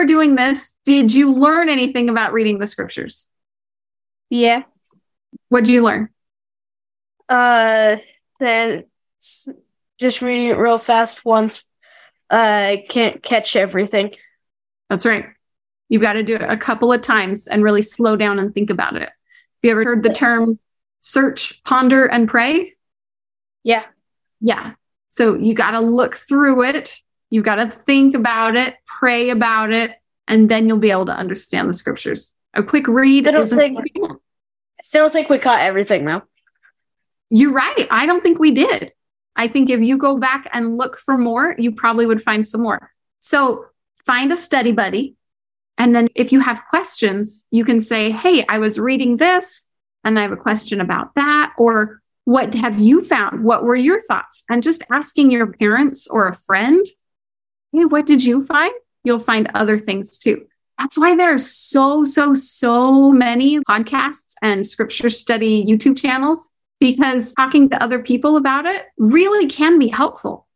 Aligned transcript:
for 0.00 0.06
doing 0.06 0.34
this, 0.34 0.78
did 0.86 1.12
you 1.12 1.30
learn 1.30 1.68
anything 1.68 2.08
about 2.08 2.32
reading 2.32 2.58
the 2.58 2.66
scriptures? 2.66 3.28
Yeah. 4.30 4.62
What 5.50 5.64
did 5.64 5.72
you 5.74 5.82
learn? 5.82 6.08
Uh, 7.28 7.96
then 8.38 8.84
just 9.98 10.22
reading 10.22 10.46
it 10.46 10.56
real 10.56 10.78
fast 10.78 11.26
once. 11.26 11.64
uh, 12.30 12.36
I 12.36 12.86
can't 12.88 13.22
catch 13.22 13.56
everything. 13.56 14.14
That's 14.88 15.04
right. 15.04 15.26
You've 15.90 16.00
got 16.00 16.14
to 16.14 16.22
do 16.22 16.36
it 16.36 16.42
a 16.42 16.56
couple 16.56 16.94
of 16.94 17.02
times 17.02 17.46
and 17.46 17.62
really 17.62 17.82
slow 17.82 18.16
down 18.16 18.38
and 18.38 18.54
think 18.54 18.70
about 18.70 18.96
it. 18.96 19.02
Have 19.02 19.10
you 19.62 19.70
ever 19.70 19.84
heard 19.84 20.02
the 20.02 20.14
term 20.14 20.58
search, 21.00 21.62
ponder, 21.64 22.06
and 22.06 22.26
pray? 22.26 22.72
Yeah. 23.64 23.84
Yeah. 24.40 24.72
So 25.10 25.34
you 25.34 25.52
got 25.52 25.72
to 25.72 25.80
look 25.80 26.14
through 26.14 26.62
it. 26.64 27.00
You 27.30 27.42
got 27.42 27.56
to 27.56 27.66
think 27.70 28.14
about 28.14 28.56
it, 28.56 28.76
pray 28.86 29.30
about 29.30 29.72
it, 29.72 29.92
and 30.28 30.48
then 30.48 30.66
you'll 30.68 30.78
be 30.78 30.90
able 30.90 31.06
to 31.06 31.12
understand 31.16 31.68
the 31.68 31.74
scriptures. 31.74 32.34
A 32.54 32.62
quick 32.62 32.88
read 32.88 33.26
I 33.28 33.30
don't 33.30 33.48
think- 33.48 33.78
I 33.78 34.82
still 34.82 35.04
don't 35.04 35.12
think 35.12 35.28
we 35.28 35.38
caught 35.38 35.60
everything 35.60 36.04
though. 36.04 36.22
You're 37.28 37.52
right. 37.52 37.86
I 37.90 38.06
don't 38.06 38.22
think 38.22 38.38
we 38.38 38.50
did. 38.50 38.92
I 39.36 39.46
think 39.46 39.70
if 39.70 39.80
you 39.80 39.96
go 39.96 40.18
back 40.18 40.48
and 40.52 40.76
look 40.76 40.96
for 40.96 41.16
more, 41.16 41.54
you 41.58 41.72
probably 41.72 42.06
would 42.06 42.22
find 42.22 42.46
some 42.46 42.62
more. 42.62 42.90
So 43.20 43.66
find 44.04 44.32
a 44.32 44.36
study 44.36 44.72
buddy. 44.72 45.16
And 45.78 45.94
then 45.94 46.08
if 46.14 46.32
you 46.32 46.40
have 46.40 46.62
questions, 46.68 47.46
you 47.50 47.64
can 47.64 47.80
say, 47.80 48.10
Hey, 48.10 48.44
I 48.48 48.58
was 48.58 48.78
reading 48.78 49.16
this 49.18 49.62
and 50.02 50.18
I 50.18 50.22
have 50.22 50.32
a 50.32 50.36
question 50.36 50.80
about 50.80 51.14
that. 51.14 51.52
Or 51.56 52.00
what 52.24 52.54
have 52.54 52.78
you 52.78 53.00
found? 53.02 53.44
What 53.44 53.64
were 53.64 53.76
your 53.76 54.00
thoughts? 54.00 54.44
And 54.50 54.62
just 54.62 54.82
asking 54.90 55.30
your 55.30 55.46
parents 55.46 56.06
or 56.08 56.26
a 56.28 56.34
friend, 56.34 56.84
Hey, 57.72 57.84
what 57.84 58.06
did 58.06 58.24
you 58.24 58.44
find? 58.44 58.72
You'll 59.04 59.18
find 59.20 59.50
other 59.54 59.78
things 59.78 60.18
too. 60.18 60.46
That's 60.78 60.98
why 60.98 61.14
there 61.14 61.34
are 61.34 61.38
so, 61.38 62.04
so, 62.04 62.34
so 62.34 63.12
many 63.12 63.60
podcasts 63.60 64.34
and 64.42 64.66
scripture 64.66 65.10
study 65.10 65.64
YouTube 65.64 65.98
channels 66.00 66.50
because 66.80 67.34
talking 67.34 67.68
to 67.68 67.82
other 67.82 68.02
people 68.02 68.36
about 68.36 68.66
it 68.66 68.86
really 68.96 69.46
can 69.46 69.78
be 69.78 69.88
helpful. 69.88 70.46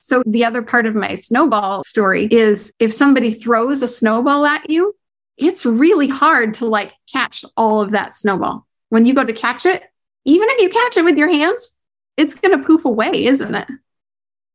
So, 0.00 0.22
the 0.26 0.44
other 0.44 0.62
part 0.62 0.86
of 0.86 0.94
my 0.94 1.14
snowball 1.14 1.82
story 1.82 2.28
is 2.30 2.72
if 2.78 2.92
somebody 2.92 3.32
throws 3.32 3.82
a 3.82 3.88
snowball 3.88 4.44
at 4.44 4.68
you, 4.70 4.94
it's 5.36 5.66
really 5.66 6.08
hard 6.08 6.54
to 6.54 6.66
like 6.66 6.92
catch 7.10 7.44
all 7.56 7.80
of 7.80 7.92
that 7.92 8.14
snowball. 8.14 8.66
When 8.90 9.06
you 9.06 9.14
go 9.14 9.24
to 9.24 9.32
catch 9.32 9.66
it, 9.66 9.82
even 10.24 10.48
if 10.50 10.60
you 10.60 10.68
catch 10.68 10.96
it 10.96 11.04
with 11.04 11.18
your 11.18 11.30
hands, 11.30 11.76
it's 12.16 12.34
going 12.34 12.56
to 12.56 12.64
poof 12.64 12.84
away, 12.84 13.24
isn't 13.26 13.54
it? 13.54 13.68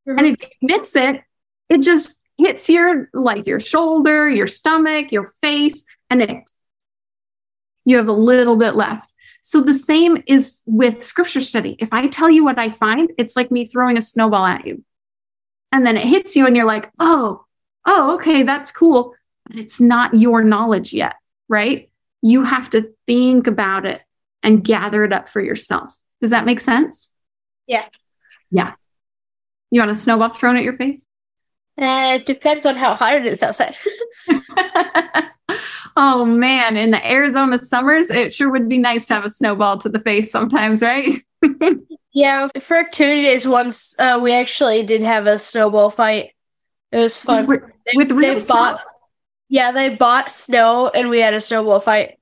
And 0.05 0.19
mm-hmm. 0.19 0.25
if 0.25 0.41
you 0.61 0.77
miss 0.77 0.95
it, 0.95 1.21
it 1.69 1.81
just 1.81 2.19
hits 2.37 2.69
your 2.69 3.09
like 3.13 3.45
your 3.45 3.59
shoulder, 3.59 4.29
your 4.29 4.47
stomach, 4.47 5.11
your 5.11 5.27
face, 5.41 5.85
and 6.09 6.21
it 6.21 6.49
you 7.85 7.97
have 7.97 8.07
a 8.07 8.13
little 8.13 8.55
bit 8.55 8.75
left. 8.75 9.11
So 9.41 9.61
the 9.61 9.73
same 9.73 10.21
is 10.27 10.61
with 10.65 11.03
scripture 11.03 11.41
study. 11.41 11.75
If 11.79 11.89
I 11.91 12.07
tell 12.07 12.29
you 12.29 12.43
what 12.43 12.59
I 12.59 12.71
find, 12.71 13.11
it's 13.17 13.35
like 13.35 13.51
me 13.51 13.65
throwing 13.65 13.97
a 13.97 14.01
snowball 14.01 14.45
at 14.45 14.67
you. 14.67 14.83
And 15.71 15.85
then 15.85 15.97
it 15.97 16.05
hits 16.05 16.35
you 16.35 16.45
and 16.45 16.55
you're 16.55 16.65
like, 16.65 16.91
"Oh, 16.99 17.45
oh, 17.85 18.15
okay, 18.15 18.43
that's 18.43 18.71
cool." 18.71 19.15
But 19.47 19.57
it's 19.57 19.79
not 19.79 20.13
your 20.13 20.43
knowledge 20.43 20.93
yet, 20.93 21.15
right? 21.47 21.89
You 22.21 22.43
have 22.43 22.69
to 22.71 22.93
think 23.07 23.47
about 23.47 23.85
it 23.85 24.01
and 24.43 24.63
gather 24.63 25.03
it 25.03 25.13
up 25.13 25.29
for 25.29 25.41
yourself. 25.41 25.95
Does 26.21 26.31
that 26.31 26.45
make 26.45 26.59
sense? 26.59 27.11
Yeah. 27.65 27.85
Yeah. 28.51 28.73
You 29.71 29.81
want 29.81 29.91
a 29.91 29.95
snowball 29.95 30.29
thrown 30.29 30.57
at 30.57 30.63
your 30.63 30.75
face? 30.75 31.07
Uh, 31.79 32.17
it 32.19 32.25
depends 32.25 32.65
on 32.65 32.75
how 32.75 32.93
hot 32.93 33.15
it 33.15 33.25
is 33.25 33.41
outside. 33.41 33.77
oh 35.95 36.25
man, 36.25 36.75
in 36.77 36.91
the 36.91 37.09
Arizona 37.11 37.57
summers, 37.57 38.09
it 38.09 38.33
sure 38.33 38.49
would 38.51 38.67
be 38.67 38.77
nice 38.77 39.05
to 39.07 39.13
have 39.13 39.25
a 39.25 39.29
snowball 39.29 39.77
to 39.79 39.89
the 39.89 39.99
face 39.99 40.29
sometimes, 40.31 40.81
right? 40.81 41.23
yeah, 42.13 42.47
for 42.59 42.83
two 42.91 43.21
days 43.21 43.47
once, 43.47 43.95
uh, 43.99 44.19
we 44.21 44.33
actually 44.33 44.83
did 44.83 45.01
have 45.01 45.25
a 45.25 45.39
snowball 45.39 45.89
fight. 45.89 46.31
It 46.91 46.97
was 46.97 47.19
fun. 47.19 47.47
With, 47.47 47.61
They- 47.85 47.93
with 47.95 48.11
real 48.11 48.33
they 48.33 48.39
snow? 48.41 48.55
bought, 48.55 48.81
yeah, 49.47 49.71
they 49.71 49.95
bought 49.95 50.29
snow 50.31 50.89
and 50.93 51.09
we 51.09 51.19
had 51.19 51.33
a 51.33 51.41
snowball 51.41 51.79
fight. 51.79 52.19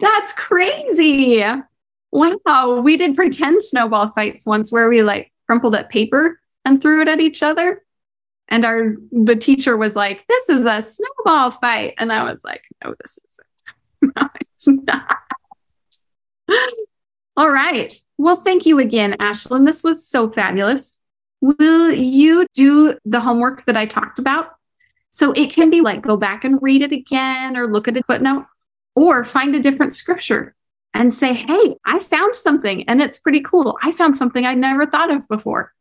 That's 0.00 0.32
crazy. 0.32 1.44
Wow. 2.10 2.80
We 2.80 2.96
did 2.96 3.14
pretend 3.14 3.62
snowball 3.62 4.08
fights 4.08 4.46
once 4.46 4.72
where 4.72 4.88
we 4.88 5.02
like 5.02 5.32
crumpled 5.46 5.74
up 5.74 5.90
paper 5.90 6.40
and 6.64 6.82
threw 6.82 7.02
it 7.02 7.08
at 7.08 7.20
each 7.20 7.42
other. 7.42 7.83
And 8.48 8.64
our 8.64 8.96
the 9.10 9.36
teacher 9.36 9.76
was 9.76 9.96
like, 9.96 10.24
This 10.28 10.48
is 10.48 10.66
a 10.66 10.82
snowball 10.82 11.50
fight. 11.50 11.94
And 11.98 12.12
I 12.12 12.30
was 12.30 12.44
like, 12.44 12.64
No, 12.84 12.94
this 13.02 13.18
isn't. 13.26 13.46
No, 14.16 14.28
it's 14.34 14.68
not. 14.68 15.16
All 17.36 17.50
right. 17.50 17.94
Well, 18.18 18.36
thank 18.42 18.66
you 18.66 18.78
again, 18.78 19.16
Ashlyn. 19.18 19.66
This 19.66 19.82
was 19.82 20.06
so 20.06 20.30
fabulous. 20.30 20.98
Will 21.40 21.92
you 21.92 22.46
do 22.54 22.96
the 23.04 23.20
homework 23.20 23.64
that 23.64 23.76
I 23.76 23.86
talked 23.86 24.18
about? 24.18 24.52
So 25.10 25.32
it 25.32 25.52
can 25.52 25.70
be 25.70 25.80
like 25.80 26.02
go 26.02 26.16
back 26.16 26.44
and 26.44 26.58
read 26.60 26.82
it 26.82 26.92
again 26.92 27.56
or 27.56 27.66
look 27.66 27.88
at 27.88 27.96
a 27.96 28.02
footnote 28.02 28.46
or 28.94 29.24
find 29.24 29.54
a 29.54 29.62
different 29.62 29.94
scripture 29.94 30.54
and 30.92 31.12
say, 31.12 31.32
Hey, 31.32 31.76
I 31.84 31.98
found 31.98 32.34
something 32.34 32.88
and 32.88 33.02
it's 33.02 33.18
pretty 33.18 33.40
cool. 33.40 33.78
I 33.82 33.90
found 33.90 34.16
something 34.16 34.44
I'd 34.44 34.58
never 34.58 34.86
thought 34.86 35.10
of 35.10 35.26
before. 35.28 35.72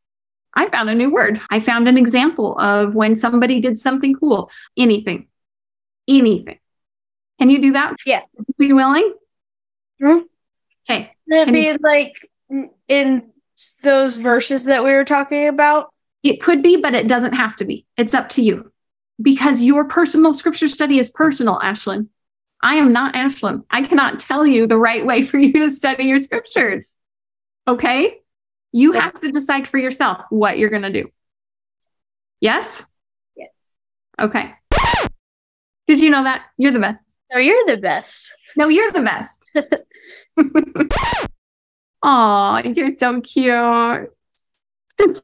I 0.56 0.70
found 0.70 0.90
a 0.90 0.96
new 0.96 1.12
word. 1.12 1.42
I 1.50 1.60
found 1.60 1.88
an 1.88 1.98
example 1.98 2.58
of 2.60 2.96
when 2.96 3.16
somebody 3.16 3.60
did 3.60 3.78
something 3.78 4.14
cool. 4.14 4.52
Anything, 4.78 5.28
anything. 6.08 6.60
Can 7.40 7.50
you 7.50 7.62
do 7.62 7.74
that? 7.74 7.96
Yeah. 8.06 8.22
You 8.58 8.76
willing? 8.76 9.14
Mhm. 10.02 10.24
Okay. 10.90 11.12
It'd 11.32 11.54
be 11.54 11.66
you- 11.66 11.78
like 11.82 12.30
in 12.88 13.32
those 13.82 14.18
verses 14.18 14.66
that 14.66 14.84
we 14.84 14.92
were 14.92 15.06
talking 15.06 15.48
about. 15.48 15.94
It 16.22 16.42
could 16.42 16.62
be, 16.62 16.78
but 16.78 16.94
it 16.94 17.08
doesn't 17.08 17.34
have 17.34 17.56
to 17.58 17.66
be. 17.66 17.86
It's 17.98 18.14
up 18.14 18.30
to 18.30 18.42
you 18.42 18.72
because 19.22 19.62
your 19.62 19.86
personal 19.86 20.34
scripture 20.34 20.68
study 20.68 21.00
is 21.00 21.10
personal, 21.10 21.60
Ashlyn. 21.60 22.08
I 22.62 22.76
am 22.76 22.94
not 22.94 23.14
Ashlyn. 23.14 23.66
I 23.70 23.82
cannot 23.82 24.20
tell 24.20 24.48
you 24.48 24.68
the 24.68 24.78
right 24.78 25.06
way 25.06 25.24
for 25.24 25.38
you 25.38 25.52
to 25.54 25.70
study 25.70 26.06
your 26.06 26.20
scriptures. 26.20 26.96
Okay? 27.68 28.22
You 28.74 28.92
have 28.94 29.20
to 29.22 29.32
decide 29.32 29.68
for 29.68 29.78
yourself 29.78 30.26
what 30.30 30.58
you're 30.58 30.70
going 30.70 30.82
to 30.82 30.92
do. 30.92 31.10
Yes? 32.42 32.84
Yeah. 33.38 33.46
Okay. 34.20 34.54
Did 35.88 36.00
you 36.02 36.10
know 36.10 36.24
that? 36.24 36.44
You're 36.58 36.72
the 36.72 36.80
best. 36.80 37.20
No, 37.32 37.40
you're 37.40 37.66
the 37.66 37.78
best. 37.78 38.34
No, 38.58 38.68
you're 38.68 38.92
the 38.92 39.02
best. 39.02 39.46
Oh, 42.06 42.62
you're 42.66 42.98
so 42.98 43.22
cute. 43.22 44.10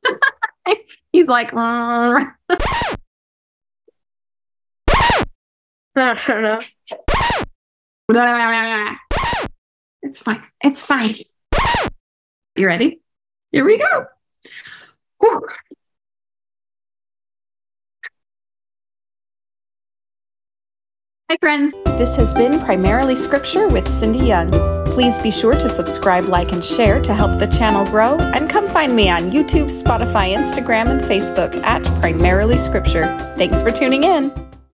He's 1.11 1.27
like, 1.27 1.51
"Mm." 1.51 2.33
I 5.97 6.13
don't 6.25 6.41
know. 6.41 6.61
It's 10.01 10.21
fine. 10.21 10.41
It's 10.63 10.81
fine. 10.81 11.15
You 12.55 12.67
ready? 12.67 13.01
Here 13.51 13.65
we 13.65 13.77
go. 13.77 14.05
Whew. 15.19 15.41
Hi, 21.29 21.37
friends. 21.39 21.73
This 21.85 22.15
has 22.15 22.33
been 22.33 22.59
Primarily 22.59 23.15
Scripture 23.15 23.67
with 23.67 23.87
Cindy 23.87 24.25
Young. 24.25 24.51
Please 24.85 25.19
be 25.19 25.29
sure 25.29 25.53
to 25.53 25.69
subscribe, 25.69 26.25
like, 26.25 26.51
and 26.51 26.65
share 26.65 26.99
to 27.01 27.13
help 27.13 27.39
the 27.39 27.45
channel 27.45 27.85
grow. 27.85 28.17
And 28.17 28.49
come 28.49 28.67
find 28.67 28.95
me 28.95 29.09
on 29.09 29.29
YouTube, 29.29 29.67
Spotify, 29.67 30.35
Instagram, 30.35 30.89
and 30.89 31.01
Facebook 31.01 31.55
at 31.63 31.83
Primarily 31.99 32.57
Scripture. 32.57 33.15
Thanks 33.37 33.61
for 33.61 33.69
tuning 33.71 34.03
in. 34.03 34.48